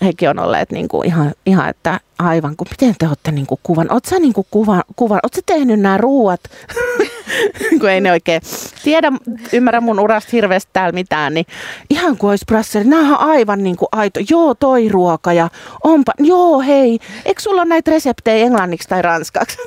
hekin 0.02 0.30
on 0.30 0.40
olleet 0.40 0.72
niin 0.72 0.88
kuin 0.88 1.08
ihan, 1.08 1.34
ihan, 1.46 1.70
että 1.70 2.00
aivan, 2.20 2.56
kun 2.56 2.68
miten 2.70 2.96
te 3.00 3.08
olette 3.08 3.32
niin 3.32 3.48
kuin 3.48 3.60
kuvan, 3.64 3.94
oot 3.94 4.06
sä 4.06 4.20
niin 4.20 4.34
kuin 4.34 4.48
kuvan, 4.52 4.84
kuvan, 4.96 5.20
oot 5.24 5.34
sä 5.34 5.42
tehnyt 5.46 5.80
nämä 5.80 5.98
ruuat, 5.98 6.42
kun 7.80 7.90
ei 7.90 8.02
ne 8.02 8.12
oikein 8.12 8.42
tiedä, 8.84 9.12
ymmärrä 9.54 9.82
mun 9.82 10.00
urasta 10.00 10.30
hirveästi 10.34 10.70
täällä 10.74 10.92
mitään, 10.92 11.34
niin 11.34 11.46
ihan 11.90 12.18
kuin 12.18 12.30
olisi 12.30 12.46
brasseri, 12.46 12.86
nämä 12.86 13.18
on 13.18 13.30
aivan 13.30 13.64
niin 13.64 13.78
kuin 13.78 13.90
aito, 13.92 14.20
joo 14.30 14.56
toi 14.56 14.90
ruoka 14.90 15.34
ja 15.34 15.50
onpa, 15.84 16.12
joo 16.20 16.60
hei, 16.60 17.00
eikö 17.26 17.42
sulla 17.42 17.62
ole 17.62 17.70
näitä 17.70 17.92
reseptejä 17.92 18.46
englanniksi 18.46 18.90
tai 18.90 19.02
ranskaksi? 19.02 19.58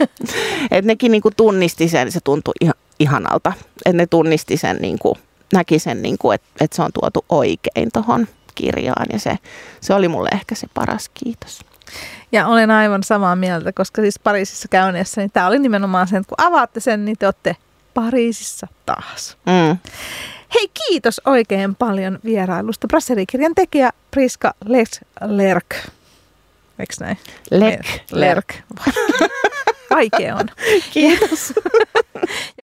että 0.70 0.86
nekin 0.86 1.12
niin 1.12 1.22
kuin 1.22 1.36
tunnisti 1.36 1.88
sen, 1.88 2.12
se 2.12 2.20
tuntui 2.24 2.54
ihan, 2.60 2.74
ihanalta, 2.98 3.52
että 3.86 3.96
ne 3.96 4.06
tunnisti 4.06 4.56
sen, 4.56 4.76
niin 4.76 4.98
kuin, 4.98 5.14
näki 5.52 5.78
sen, 5.78 6.02
niin 6.02 6.18
kuin, 6.18 6.34
että, 6.34 6.48
että 6.60 6.76
se 6.76 6.82
on 6.82 6.90
tuotu 6.92 7.24
oikein 7.28 7.88
tuohon 7.92 8.28
kirjaan 8.54 9.06
ja 9.12 9.18
se, 9.18 9.38
se 9.80 9.94
oli 9.94 10.08
mulle 10.08 10.28
ehkä 10.32 10.54
se 10.54 10.66
paras 10.74 11.10
kiitos. 11.14 11.60
Ja 12.32 12.46
olen 12.46 12.70
aivan 12.70 13.02
samaa 13.02 13.36
mieltä, 13.36 13.72
koska 13.72 14.02
siis 14.02 14.18
Pariisissa 14.18 14.68
käynnissä, 14.68 15.20
niin 15.20 15.30
tämä 15.32 15.46
oli 15.46 15.58
nimenomaan 15.58 16.08
sen, 16.08 16.20
että 16.20 16.34
kun 16.36 16.46
avaatte 16.46 16.80
sen, 16.80 17.04
niin 17.04 17.16
te 17.18 17.26
olette 17.26 17.56
Pariisissa 17.94 18.66
taas. 18.86 19.36
Mm. 19.46 19.78
Hei, 20.54 20.68
kiitos 20.68 21.20
oikein 21.24 21.74
paljon 21.74 22.18
vierailusta. 22.24 22.86
Brasserikirjan 22.88 23.54
tekijä 23.54 23.90
Priska 24.10 24.54
Lerk. 25.24 25.74
Eikö 26.78 26.94
näin? 27.00 27.18
Lek. 27.50 27.80
Lerk. 28.12 28.54
Vaikea 29.90 30.36
on. 30.36 30.48
Kiitos. 30.92 31.52